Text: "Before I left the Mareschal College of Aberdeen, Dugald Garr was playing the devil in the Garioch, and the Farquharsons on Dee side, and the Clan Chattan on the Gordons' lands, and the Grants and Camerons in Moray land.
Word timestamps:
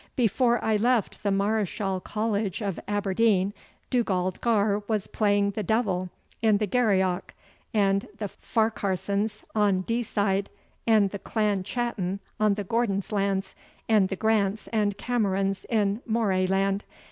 "Before 0.15 0.65
I 0.65 0.77
left 0.77 1.21
the 1.21 1.29
Mareschal 1.29 1.99
College 1.99 2.63
of 2.63 2.79
Aberdeen, 2.87 3.53
Dugald 3.91 4.41
Garr 4.41 4.79
was 4.87 5.05
playing 5.05 5.51
the 5.51 5.61
devil 5.61 6.09
in 6.41 6.57
the 6.57 6.65
Garioch, 6.65 7.35
and 7.71 8.07
the 8.17 8.27
Farquharsons 8.27 9.43
on 9.53 9.81
Dee 9.81 10.01
side, 10.01 10.49
and 10.87 11.11
the 11.11 11.19
Clan 11.19 11.61
Chattan 11.61 12.19
on 12.39 12.55
the 12.55 12.63
Gordons' 12.63 13.11
lands, 13.11 13.53
and 13.87 14.09
the 14.09 14.15
Grants 14.15 14.65
and 14.73 14.97
Camerons 14.97 15.65
in 15.69 16.01
Moray 16.07 16.47
land. 16.47 16.83